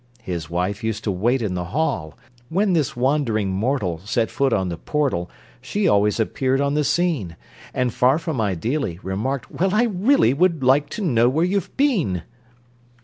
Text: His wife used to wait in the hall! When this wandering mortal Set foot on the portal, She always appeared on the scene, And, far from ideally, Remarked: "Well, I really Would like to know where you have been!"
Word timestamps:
His 0.23 0.49
wife 0.49 0.83
used 0.83 1.03
to 1.03 1.11
wait 1.11 1.43
in 1.43 1.53
the 1.53 1.65
hall! 1.65 2.17
When 2.49 2.73
this 2.73 2.95
wandering 2.95 3.51
mortal 3.51 3.99
Set 3.99 4.31
foot 4.31 4.51
on 4.51 4.69
the 4.69 4.77
portal, 4.77 5.29
She 5.61 5.87
always 5.87 6.19
appeared 6.19 6.59
on 6.59 6.73
the 6.73 6.83
scene, 6.83 7.35
And, 7.71 7.93
far 7.93 8.17
from 8.17 8.41
ideally, 8.41 8.97
Remarked: 9.03 9.51
"Well, 9.51 9.75
I 9.75 9.83
really 9.83 10.33
Would 10.33 10.63
like 10.63 10.89
to 10.97 11.03
know 11.03 11.29
where 11.29 11.45
you 11.45 11.57
have 11.59 11.77
been!" 11.77 12.23